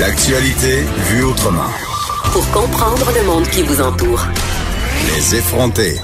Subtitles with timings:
[0.00, 1.66] L'actualité vue autrement.
[2.32, 4.24] Pour comprendre le monde qui vous entoure.
[5.08, 5.94] Les effronter.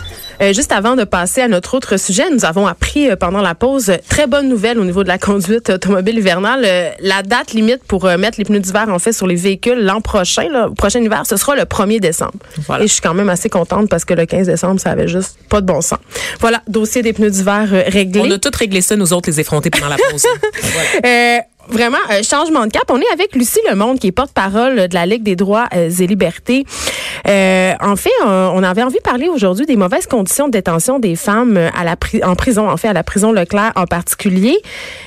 [0.42, 3.54] Euh, juste avant de passer à notre autre sujet, nous avons appris euh, pendant la
[3.54, 6.66] pause euh, très bonne nouvelle au niveau de la conduite automobile hivernale.
[6.98, 10.48] la date limite pour mettre les pneus d'hiver en fait sur les véhicules l'an prochain,
[10.50, 12.34] là, prochain hiver, ce sera le 1er décembre.
[12.80, 15.36] Et je suis quand même assez contente parce que le 15 décembre, ça avait juste
[15.48, 16.00] pas de bon sens.
[16.40, 18.22] Voilà, dossier des pneus d'hiver réglé.
[18.24, 20.26] On a tout réglé ça, nous autres, les effrontés pendant la pause.
[21.00, 22.84] voilà vraiment un changement de cap.
[22.90, 26.06] On est avec Lucie Lemonde, qui est porte-parole de la Ligue des droits euh, et
[26.06, 26.64] libertés.
[27.26, 31.16] Euh, en fait, on avait envie de parler aujourd'hui des mauvaises conditions de détention des
[31.16, 34.56] femmes à la en prison, en fait, à la prison Leclerc en particulier.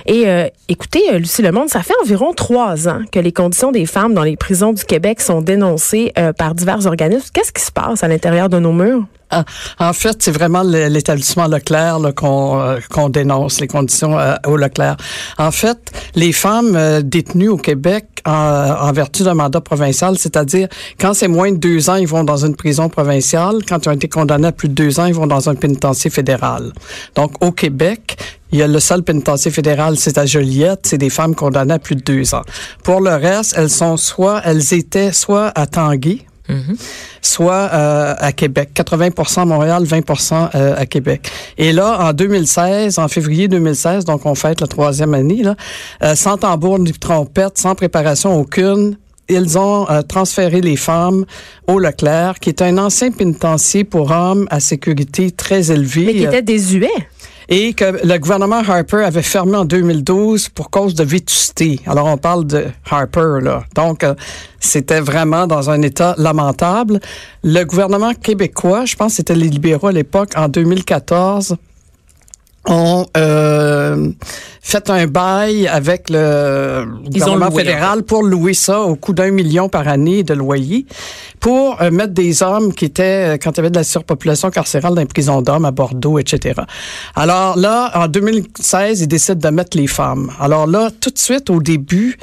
[0.05, 4.13] Et euh, écoutez, Lucie Lemonde, ça fait environ trois ans que les conditions des femmes
[4.13, 7.29] dans les prisons du Québec sont dénoncées par divers organismes.
[7.33, 9.03] Qu'est-ce qui se passe à l'intérieur de nos murs?
[9.29, 9.43] Ah,
[9.79, 14.95] en fait, c'est vraiment l'établissement Leclerc qu'on euh, qu'on dénonce, les conditions euh, au Leclerc.
[15.37, 15.77] En fait,
[16.15, 20.67] les femmes euh, détenues au Québec en, vertu d'un mandat provincial, c'est-à-dire
[20.99, 23.57] quand c'est moins de deux ans, ils vont dans une prison provinciale.
[23.67, 26.09] Quand ils ont été condamnés à plus de deux ans, ils vont dans un pénitencier
[26.09, 26.71] fédéral.
[27.15, 28.17] Donc, au Québec,
[28.51, 30.81] il y a le seul pénitencier fédéral, c'est à Joliette.
[30.83, 32.43] C'est des femmes condamnées à plus de deux ans.
[32.83, 36.75] Pour le reste, elles sont soit, elles étaient soit à Tanguy, Mm-hmm.
[37.21, 38.69] soit euh, à Québec.
[38.73, 41.29] 80% à Montréal, 20% euh, à Québec.
[41.57, 45.55] Et là, en 2016, en février 2016, donc on fête la troisième année, là,
[46.03, 48.97] euh, sans tambour ni trompette, sans préparation aucune,
[49.29, 51.25] ils ont transféré les femmes
[51.67, 56.05] au Leclerc, qui est un ancien pénitencier pour hommes à sécurité très élevée.
[56.05, 56.87] Mais qui était désuet
[57.49, 61.79] et que le gouvernement Harper avait fermé en 2012 pour cause de vétusté.
[61.85, 63.63] Alors on parle de Harper là.
[63.75, 64.15] Donc euh,
[64.59, 66.99] c'était vraiment dans un état lamentable.
[67.43, 71.57] Le gouvernement québécois, je pense que c'était les libéraux à l'époque en 2014
[72.67, 74.11] ont euh,
[74.61, 79.87] fait un bail avec le gouvernement fédéral pour louer ça au coût d'un million par
[79.87, 80.85] année de loyer
[81.39, 84.49] pour euh, mettre des hommes qui étaient, euh, quand il y avait de la surpopulation
[84.49, 86.61] carcérale dans les prisons d'hommes à Bordeaux, etc.
[87.15, 90.31] Alors là, en 2016, ils décident de mettre les femmes.
[90.39, 92.17] Alors là, tout de suite, au début,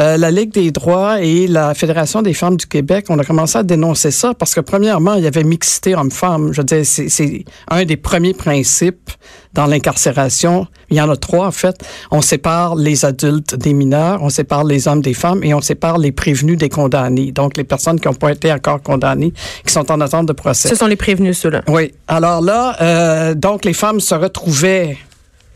[0.00, 3.58] euh, la Ligue des droits et la Fédération des femmes du Québec, on a commencé
[3.58, 6.52] à dénoncer ça parce que premièrement, il y avait mixité homme-femme.
[6.52, 9.10] Je veux dire, c'est un des premiers principes
[9.52, 10.66] dans l'incarcération.
[10.90, 11.76] Il y en a trois, en fait.
[12.10, 15.98] On sépare les adultes des mineurs, on sépare les hommes des femmes et on sépare
[15.98, 17.32] les prévenus des condamnés.
[17.32, 19.34] Donc, les personnes qui n'ont pas été encore condamnées,
[19.66, 20.68] qui sont en attente de procès.
[20.68, 21.62] Ce sont les prévenus, ceux-là.
[21.68, 21.92] Oui.
[22.08, 24.96] Alors là, euh, donc, les femmes se retrouvaient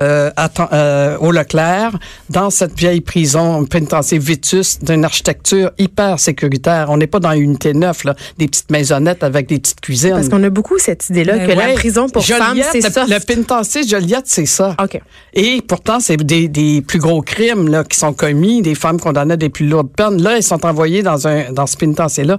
[0.02, 0.30] euh,
[0.72, 1.98] euh, au Leclerc,
[2.30, 6.86] dans cette vieille prison pénitentiaire Vitus, d'une architecture hyper sécuritaire.
[6.90, 10.10] On n'est pas dans une unité neuve, là, des petites maisonnettes avec des petites cuisines.
[10.10, 13.04] Parce qu'on a beaucoup cette idée-là ben que la prison pour femmes, c'est ça.
[13.06, 14.76] Le pénitencier Joliette, c'est ça.
[15.32, 19.34] Et pourtant, c'est des, des, plus gros crimes là, qui sont commis, des femmes condamnées
[19.34, 20.22] à des plus lourdes peines.
[20.22, 22.38] Là, ils sont envoyés dans, un, dans ce pénitencier-là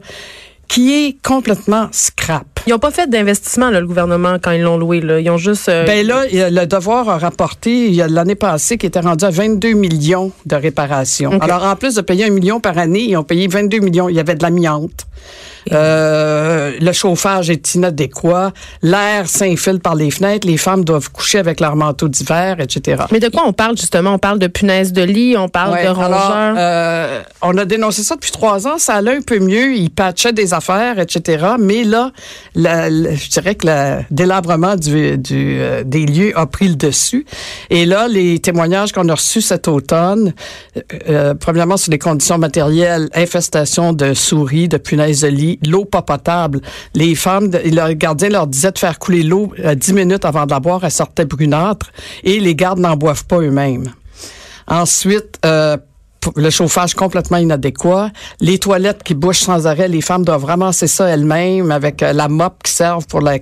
[0.68, 2.55] qui est complètement scrap.
[2.68, 5.00] Ils n'ont pas fait d'investissement, le gouvernement, quand ils l'ont loué.
[5.00, 5.20] Là.
[5.20, 5.70] Ils ont juste...
[5.70, 9.24] Euh, ben là, le devoir a rapporté, il y a l'année passée, qui était rendu
[9.24, 11.40] à 22 millions de réparations.
[11.42, 14.10] Alors, en plus de payer un million par année, ils ont payé 22 millions.
[14.10, 15.06] Il y avait de l'amiante.
[15.72, 18.52] Euh, le chauffage est inadéquat,
[18.84, 23.04] l'air s'infile par les fenêtres, les femmes doivent coucher avec leur manteau d'hiver, etc.
[23.12, 24.14] Mais de quoi on parle justement?
[24.14, 26.56] On parle de punaises de lit, on parle de rongeurs.
[26.58, 30.34] Euh, on a dénoncé ça depuis trois ans, ça allait un peu mieux, ils patchaient
[30.34, 31.46] des affaires, etc.
[31.60, 32.12] Mais là,
[32.56, 37.26] je dirais que le délabrement du, du, euh, des lieux a pris le dessus.
[37.70, 40.34] Et là, les témoignages qu'on a reçus cet automne,
[41.40, 46.62] premièrement sur les conditions matérielles, infestation de souris, de punaises de lit, l'eau pas potable.
[46.94, 50.52] Les femmes, le gardien leur disait de faire couler l'eau euh, dix minutes avant de
[50.52, 51.92] la boire, elle sortait brunâtre,
[52.24, 53.92] et les gardes n'en boivent pas eux-mêmes.
[54.68, 55.78] Ensuite, euh,
[56.36, 58.12] le chauffage complètement inadéquat,
[58.42, 62.28] les toilettes qui bouchent sans arrêt, les femmes doivent ramasser ça elles-mêmes avec euh, la
[62.28, 63.38] mop qui servent pour la,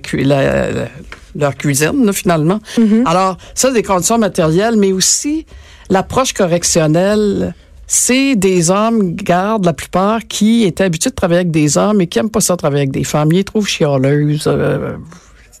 [1.34, 2.60] leur cuisine, finalement.
[2.78, 3.06] Mm-hmm.
[3.06, 5.46] Alors, ça, des conditions matérielles, mais aussi
[5.90, 7.54] l'approche correctionnelle
[7.86, 12.06] c'est des hommes, gardes la plupart, qui étaient habitués de travailler avec des hommes et
[12.06, 13.30] qui n'aiment pas ça travailler avec des femmes.
[13.32, 14.44] Ils les trouvent chialeuses.
[14.46, 14.96] Euh,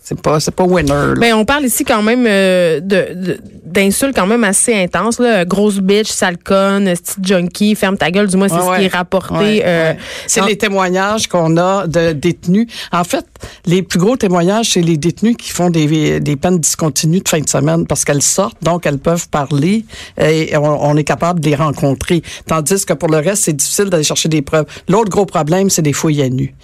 [0.06, 0.88] C'est pas, c'est pas winner.
[0.90, 1.14] là.
[1.18, 5.18] Ben, on parle ici quand même euh, de, de- d'insultes quand même assez intenses.
[5.18, 5.46] Là.
[5.46, 8.26] Grosse bitch, sale conne, petite junkie, ferme ta gueule.
[8.26, 9.34] Du moins, c'est Ouais, ce qui est rapporté.
[9.34, 9.98] Ouais, euh, ouais.
[10.26, 12.66] C'est les témoignages qu'on a de détenus.
[12.92, 13.24] En fait,
[13.64, 17.40] les plus gros témoignages, c'est les détenus qui font des, des peines discontinues de fin
[17.40, 19.86] de semaine parce qu'elles sortent, donc elles peuvent parler
[20.20, 22.22] et on, on est capable de les rencontrer.
[22.46, 24.66] Tandis que pour le reste, c'est difficile d'aller chercher des preuves.
[24.86, 26.54] L'autre gros problème, c'est des fouilles à nu.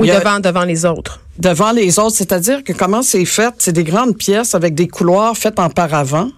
[0.00, 1.20] Oui, Il y a- devant, devant les autres.
[1.38, 5.36] Devant les autres, c'est-à-dire que comment c'est fait, c'est des grandes pièces avec des couloirs
[5.36, 6.28] faits en paravent.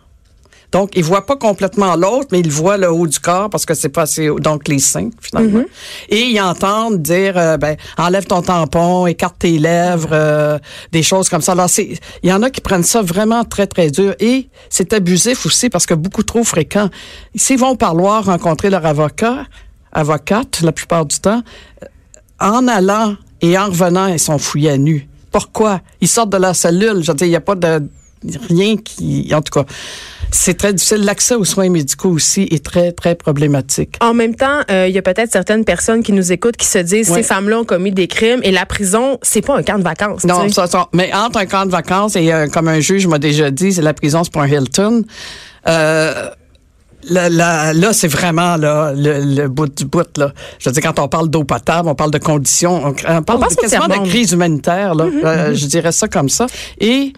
[0.71, 3.73] Donc, ils voient pas complètement l'autre, mais ils voient le haut du corps parce que
[3.73, 4.39] c'est pas assez haut.
[4.39, 5.65] Donc, les seins, finalement.
[6.11, 10.59] Et ils entendent dire, euh, ben, enlève ton tampon, écarte tes lèvres, euh,
[10.93, 11.53] des choses comme ça.
[11.53, 14.15] Alors, c'est, il y en a qui prennent ça vraiment très, très dur.
[14.21, 16.91] Et c'est abusif aussi parce que beaucoup trop fréquent.
[17.35, 19.47] S'ils vont au parloir rencontrer leur avocat,
[19.93, 21.43] avocate, la plupart du temps,
[22.41, 25.09] en allant et en revenant, ils sont fouillés à nu.
[25.31, 25.81] Pourquoi?
[26.01, 27.03] Ils sortent de la cellule.
[27.03, 27.83] Je veux dire, il n'y a pas de
[28.49, 29.31] rien qui...
[29.35, 29.65] En tout cas,
[30.31, 31.05] c'est très difficile.
[31.05, 33.97] L'accès aux soins médicaux aussi est très, très problématique.
[34.01, 36.79] En même temps, euh, il y a peut-être certaines personnes qui nous écoutent qui se
[36.79, 37.19] disent Ouais.
[37.19, 40.25] ces femmes-là ont commis des crimes et la prison, c'est pas un camp de vacances.
[40.25, 43.19] Non, ça, ça- mais entre un camp de vacances et euh, comme un juge m'a
[43.19, 45.05] déjà dit, c'est la prison, c'est pas un Hilton.
[45.67, 46.31] Euh,
[47.09, 50.07] là, là, là, c'est vraiment là, le, le bout du bout.
[50.17, 50.33] Là.
[50.59, 53.41] Je veux dire, quand on parle d'eau potable, on parle de conditions, on, on parle
[53.41, 54.95] passe au quasiment de crise humanitaire.
[54.95, 55.05] Là.
[55.05, 56.47] Euh, je dirais ça comme ça.
[56.81, 57.13] Et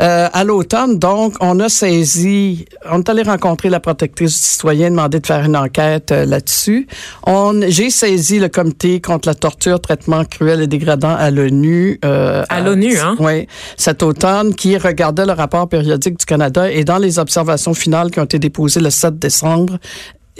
[0.00, 4.90] euh, à l'automne, donc, on a saisi, on est allé rencontrer la protectrice du citoyen,
[4.90, 6.86] demander de faire une enquête euh, là-dessus.
[7.26, 11.98] On, j'ai saisi le comité contre la torture, traitement cruel et dégradant à l'ONU.
[12.04, 13.16] euh, À l'ONU, hein?
[13.20, 13.46] oui,
[13.76, 18.18] cet automne, qui regardait le rapport périodique du Canada et dans les observations finales qui
[18.20, 19.78] ont été déposées le 7 décembre,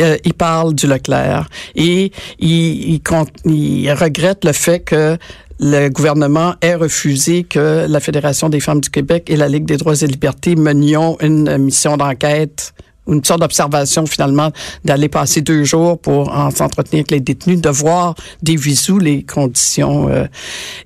[0.00, 2.10] euh, il parle du Leclerc et
[2.40, 5.16] il, il, compte- il regrette le fait que
[5.60, 9.76] le gouvernement ait refusé que la Fédération des femmes du Québec et la Ligue des
[9.76, 12.74] droits et libertés menions une mission d'enquête
[13.06, 14.50] une sorte d'observation finalement
[14.84, 19.22] d'aller passer deux jours pour en s'entretenir avec les détenus, de voir des visous les
[19.22, 20.08] conditions.
[20.08, 20.26] euh.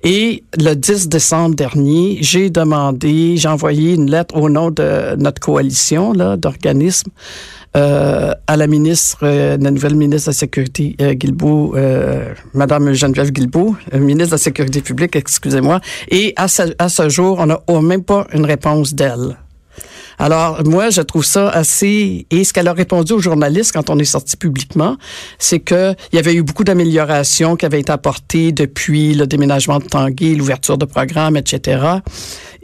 [0.03, 5.39] Et le 10 décembre dernier, j'ai demandé, j'ai envoyé une lettre au nom de notre
[5.39, 7.11] coalition d'organismes
[7.75, 12.93] euh, à la ministre, euh, la nouvelle ministre de la Sécurité, euh, Guilbeault, euh, Madame
[12.93, 15.79] Geneviève Guilbeault, euh, ministre de la Sécurité publique, excusez-moi.
[16.09, 19.37] Et à ce, à ce jour, on n'a même pas une réponse d'elle.
[20.17, 22.25] Alors, moi, je trouve ça assez...
[22.31, 24.97] Et ce qu'elle a répondu aux journalistes quand on est sorti publiquement,
[25.37, 29.79] c'est que il y avait eu beaucoup d'améliorations qui avaient été apportées depuis le déménagement
[29.79, 31.81] de Tanguay, l'ouverture de programmes, etc.,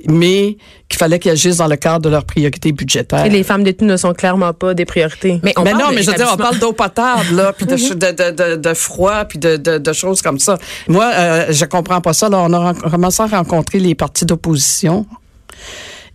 [0.08, 0.58] mais
[0.88, 3.26] qu'il fallait qu'ils agissent dans le cadre de leurs priorités budgétaires.
[3.26, 5.40] Et les femmes détenues ne sont clairement pas des priorités.
[5.42, 7.76] Mais on mais non, mais je veux dire, on parle d'eau potable, là, puis de,
[7.76, 10.60] ch- de, de, de, de froid, puis de, de, de choses comme ça.
[10.88, 12.30] Moi, euh, je comprends pas ça.
[12.30, 15.08] Là, on a commencé à rencontrer les partis d'opposition.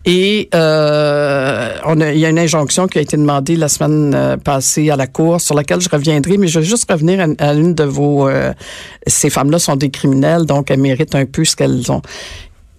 [0.07, 1.75] Et euh,
[2.15, 5.07] il y a une injonction qui a été demandée la semaine euh, passée à la
[5.07, 8.27] Cour, sur laquelle je reviendrai, mais je veux juste revenir à, à l'une de vos...
[8.27, 8.53] euh,
[9.07, 12.01] ces femmes-là sont des criminels, donc elles méritent un peu ce qu'elles ont.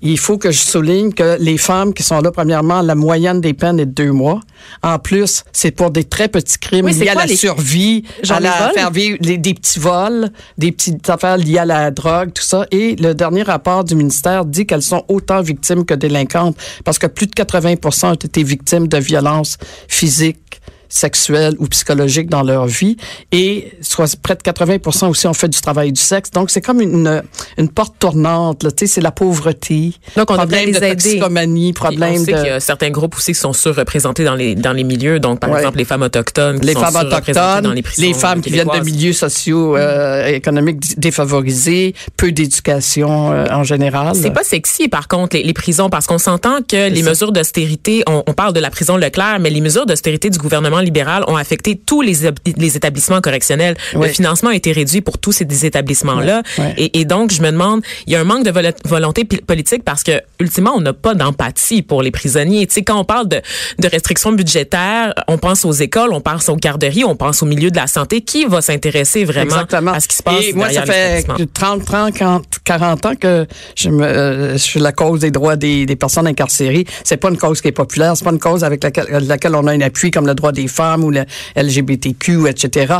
[0.03, 3.53] Il faut que je souligne que les femmes qui sont là, premièrement, la moyenne des
[3.53, 4.39] peines est de deux mois.
[4.81, 7.35] En plus, c'est pour des très petits crimes Oui, c'est liés à quoi la les-
[7.35, 8.73] survie, Genre à la vols?
[8.73, 12.65] faire vivre les- des petits vols, des petites affaires liées à la drogue, tout ça.
[12.71, 17.07] Et le dernier rapport du ministère dit qu'elles sont autant victimes que délinquantes parce que
[17.07, 17.75] plus de 80
[18.09, 19.57] ont été victimes de violences
[19.87, 20.60] physiques
[20.91, 22.97] sexuelles ou psychologiques dans leur vie
[23.31, 26.29] et soit près de 80 aussi ont fait du travail du sexe.
[26.31, 27.23] Donc c'est comme une
[27.57, 30.91] une porte tournante là, tu sais c'est la pauvreté, Donc, on problème les de aider.
[30.95, 34.23] toxicomanie, Puis on problème sait qu'il y de a certains groupes aussi qui sont surreprésentés
[34.25, 35.19] dans les dans les milieux.
[35.19, 35.57] Donc, par Ouais.
[35.59, 38.49] exemple, les femmes autochtones qui les sont femmes autochtones, dans les prisons les femmes qui
[38.51, 44.13] viennent de milieux sociaux euh, économiques défavorisés, peu d'éducation euh, en général.
[44.15, 47.09] C'est pas sexy, par contre, les, les prisons, parce qu'on s'entend que les ça.
[47.09, 50.80] mesures d'austérité, on, on parle de la prison Leclerc, mais les mesures d'austérité du gouvernement
[50.81, 52.15] libéral ont affecté tous les,
[52.57, 53.75] les établissements correctionnels.
[53.95, 54.07] Oui.
[54.07, 56.43] Le financement a été réduit pour tous ces établissements-là.
[56.77, 59.83] Et, et donc, je me demande, il y a un manque de vol- volonté politique
[59.83, 62.67] parce que, ultimement, on n'a pas d'empathie pour les prisonniers.
[62.67, 63.41] Tu sais, quand on parle de,
[63.79, 67.71] de restrictions budgétaires, on pense aux écoles, on pense aux garderies, on pense au milieu
[67.71, 68.21] de la santé.
[68.21, 69.91] Qui va s'intéresser vraiment Exactement.
[69.91, 71.47] à ce qui se passe Et moi, ça fait l'établissement?
[71.53, 73.45] 30, 30, 40, 40 ans que
[73.75, 76.85] je, me, euh, je suis la cause des droits des, des personnes incarcérées.
[77.03, 78.15] C'est pas une cause qui est populaire.
[78.15, 80.67] C'est pas une cause avec laquelle, laquelle on a un appui comme le droit des
[80.67, 82.95] femmes ou le LGBTQ, etc.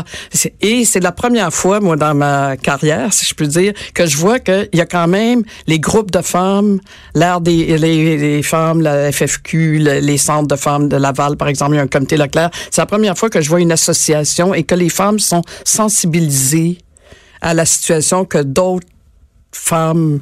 [0.60, 4.16] Et c'est la première fois, moi, dans ma carrière, si je peux dire, que je
[4.16, 6.80] vois qu'il y a quand même les groupes de femmes,
[7.40, 11.76] des les, femmes, la FFQ, le- les centres de femmes de Laval, par exemple, il
[11.76, 12.50] y a un comité Leclerc.
[12.70, 16.78] C'est la première fois que je vois une association et que les femmes sont sensibilisées
[17.40, 18.86] à la situation que d'autres
[19.52, 20.20] femmes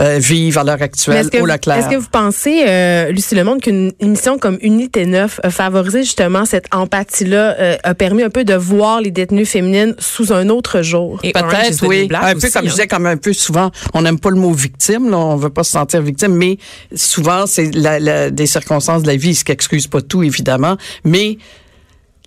[0.00, 1.78] euh, vivent à l'heure actuelle au Leclerc.
[1.78, 6.44] est-ce que vous pensez, euh, Lucie Lemonde, qu'une émission comme Unité 9 a favorisé justement
[6.44, 10.82] cette empathie-là, euh, a permis un peu de voir les détenues féminines sous un autre
[10.82, 11.18] jour?
[11.22, 12.08] Peut-être, oui.
[12.12, 12.70] Un peu aussi, comme je hein.
[12.72, 15.64] disais, comme un peu souvent, on n'aime pas le mot victime, là, on veut pas
[15.64, 16.58] se sentir victime, mais
[16.94, 20.76] souvent, c'est la, la- des circonstances de la vie, ce qui excuse pas tout, évidemment,
[21.04, 21.38] mais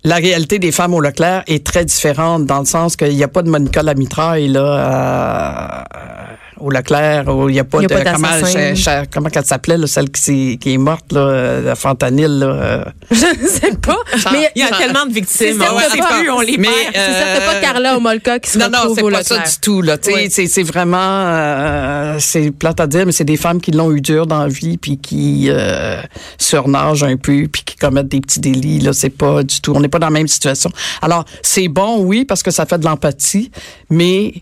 [0.02, 3.28] la réalité des femmes au Leclerc est très différente dans le sens qu'il n'y a
[3.28, 7.84] pas de Monica Lamitraille, là, euh, au Leclerc, où il n'y a pas Il y
[7.86, 8.28] a de, pas comment,
[8.74, 12.84] cha- comment elle s'appelait, celle qui, est morte, là, euh, la fentanyl, là, euh.
[13.10, 13.98] Je ne sais pas.
[14.32, 15.26] mais Il y a tellement de victimes.
[15.38, 16.18] C'est On certain sait pas.
[16.20, 16.94] plus, on les Mais, perd.
[16.94, 19.34] c'est ça, c'est pas Carla Omolka qui se Non, non, retrouve c'est au pas ça
[19.36, 19.50] Leclerc.
[19.52, 19.82] du tout.
[19.82, 19.96] Là.
[20.06, 20.28] Oui.
[20.30, 24.00] C'est, c'est vraiment, euh, c'est plate à dire, mais c'est des femmes qui l'ont eu
[24.00, 26.00] dur dans la vie, puis qui euh,
[26.38, 28.80] surnagent un peu, puis qui commettent des petits délits.
[28.80, 29.72] Là, c'est pas du tout.
[29.74, 30.70] On n'est pas dans la même situation.
[31.02, 33.50] Alors, c'est bon, oui, parce que ça fait de l'empathie,
[33.88, 34.34] mais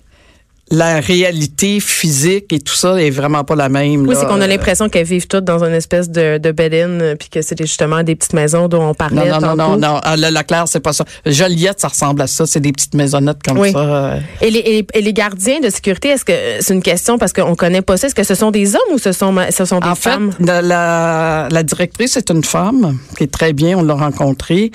[0.71, 4.07] la réalité physique et tout ça est vraiment pas la même.
[4.07, 7.01] Oui, c'est qu'on a Euh, l'impression qu'elles vivent toutes dans une espèce de, de bed-in,
[7.01, 10.01] euh, puis que c'est justement des petites maisons dont on parlait non, non, non, non.
[10.03, 11.05] Ah, Le Leclerc, c'est pas ça.
[11.25, 12.45] Joliette, ça ressemble à ça.
[12.47, 13.79] C'est des petites maisonnettes comme ça.
[13.79, 14.21] euh.
[14.43, 17.83] Et les, et les- gardiens de sécurité, est-ce que c'est une question parce qu'on connaît
[17.83, 18.07] pas ça?
[18.07, 20.33] Est-ce que ce sont des hommes ou ce sont, ce sont des En femmes?
[20.33, 24.71] fait, la, la, la directrice est une femme qui est très bien, on l'a rencontrée.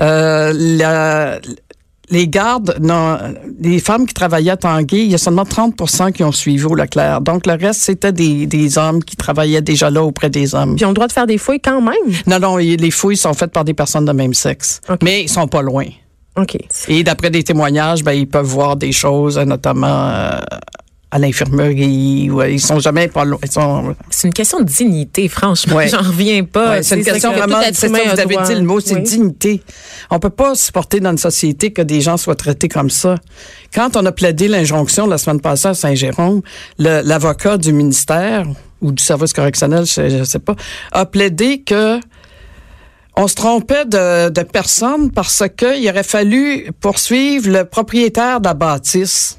[0.00, 1.40] Euh, la-
[2.10, 3.18] les gardes, non,
[3.60, 6.74] les femmes qui travaillaient à Tanguay, il y a seulement 30% qui ont suivi au
[6.74, 7.20] Leclerc.
[7.20, 10.74] Donc, le reste, c'était des, des hommes qui travaillaient déjà là auprès des hommes.
[10.74, 11.94] Puis ils ont le droit de faire des fouilles quand même?
[12.26, 14.80] Non, non, les fouilles sont faites par des personnes de même sexe.
[15.02, 15.86] Mais ils sont pas loin.
[16.38, 16.56] OK.
[16.88, 20.38] Et d'après des témoignages, ben, ils peuvent voir des choses, euh, notamment euh,
[21.10, 22.28] à l'infirmerie.
[22.30, 23.38] ou, euh, ils sont jamais pas loin.
[23.50, 25.76] Sont, C'est une question de dignité, franchement.
[25.76, 25.88] Ouais.
[25.88, 26.70] J'en reviens pas.
[26.72, 28.42] Ouais, c'est une question que vraiment, c'est ça, vous avez droit.
[28.46, 29.02] dit le mot, c'est Oui.
[29.02, 29.62] dignité.
[30.10, 33.14] On peut pas supporter dans une société que des gens soient traités comme ça.
[33.74, 36.42] Quand on a plaidé l'injonction la semaine passée à Saint-Jérôme,
[36.78, 38.46] l'avocat du ministère
[38.82, 40.54] ou du service correctionnel, je, je sais pas,
[40.92, 41.98] a plaidé que
[43.16, 48.54] on se trompait de, de personne parce qu'il aurait fallu poursuivre le propriétaire de la
[48.54, 49.38] bâtisse.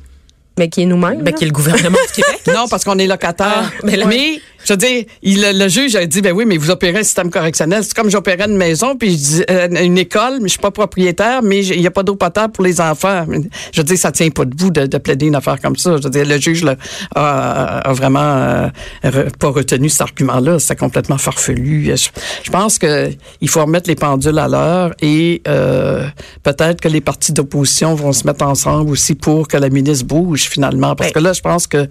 [0.59, 1.21] Mais qui est nous-mêmes.
[1.23, 2.41] Ben, qui est le gouvernement du Québec.
[2.53, 3.63] Non, parce qu'on est locataire.
[3.65, 6.57] Ah, ben là- mais, je veux dire, il, le juge a dit, ben oui, mais
[6.57, 7.83] vous opérez un système correctionnel.
[7.83, 10.71] C'est comme j'opérais une maison, puis je dis, euh, une école, mais je suis pas
[10.71, 13.25] propriétaire, mais il n'y a pas d'eau potable pour les enfants.
[13.71, 15.97] Je veux dire, ça tient pas debout de, de plaider une affaire comme ça.
[15.97, 16.75] Je veux dire, le juge là,
[17.15, 18.67] a, a vraiment euh,
[19.03, 20.59] re- pas retenu cet argument-là.
[20.59, 21.95] C'est complètement farfelu.
[21.95, 22.09] Je,
[22.43, 23.09] je pense que
[23.41, 26.05] il faut remettre les pendules à l'heure et euh,
[26.43, 30.43] peut-être que les partis d'opposition vont se mettre ensemble aussi pour que la ministre bouge
[30.49, 30.95] finalement.
[30.95, 31.13] Parce Ouais.
[31.13, 31.87] que là, je pense que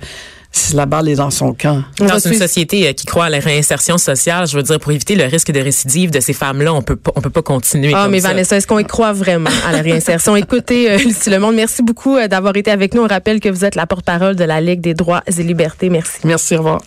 [0.75, 1.83] la balle est dans son camp.
[1.99, 4.93] Dans une suivre- société euh, qui croit à la réinsertion sociale, je veux dire, pour
[4.93, 7.93] éviter le risque de récidive de ces femmes-là, on peut pas, on peut pas continuer
[7.95, 8.29] Ah, comme mais ça.
[8.29, 10.35] Vanessa, est-ce qu'on y croit vraiment à la réinsertion?
[10.45, 13.03] Écoutez, euh, Lucie Lemonde, merci beaucoup euh, d'avoir été avec nous.
[13.03, 15.91] On rappelle que vous êtes la porte-parole de la Ligue des droits et libertés.
[15.91, 16.19] Merci.
[16.25, 16.81] Merci, au revoir.